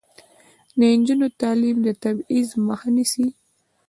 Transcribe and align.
د 0.77 0.79
نجونو 0.97 1.27
تعلیم 1.41 1.77
د 1.85 1.87
تبعیض 2.03 2.49
مخه 2.67 2.89
نیسي. 2.95 3.27